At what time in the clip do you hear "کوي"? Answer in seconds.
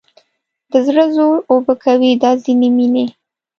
1.83-2.11